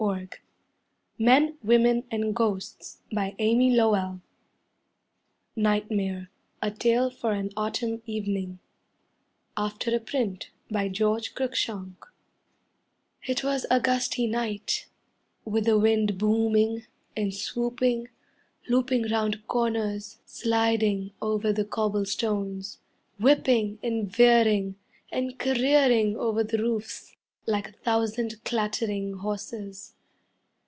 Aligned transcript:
Oh, 0.03 0.09
I'm 0.09 0.31
so 1.19 1.25
tired! 1.63 2.07
(Faints) 2.07 2.07
CLOCKS 2.33 2.99
TICK 3.11 3.19
A 3.19 3.35
CENTURY 3.37 4.21
Nightmare: 5.55 6.31
A 6.59 6.71
Tale 6.71 7.11
for 7.11 7.33
an 7.33 7.51
Autumn 7.55 8.01
Evening 8.07 8.57
After 9.55 9.95
a 9.95 9.99
Print 9.99 10.49
by 10.71 10.89
George 10.89 11.35
Cruikshank 11.35 11.93
It 13.27 13.43
was 13.43 13.67
a 13.69 13.79
gusty 13.79 14.25
night, 14.25 14.87
With 15.45 15.65
the 15.65 15.77
wind 15.77 16.17
booming, 16.17 16.87
and 17.15 17.31
swooping, 17.31 18.07
Looping 18.69 19.07
round 19.11 19.47
corners, 19.47 20.17
Sliding 20.25 21.11
over 21.21 21.53
the 21.53 21.63
cobble 21.65 22.05
stones, 22.07 22.79
Whipping 23.19 23.77
and 23.83 24.11
veering, 24.11 24.77
And 25.11 25.37
careering 25.37 26.17
over 26.17 26.43
the 26.43 26.57
roofs 26.57 27.15
Like 27.47 27.67
a 27.69 27.71
thousand 27.71 28.43
clattering 28.45 29.13
horses. 29.17 29.95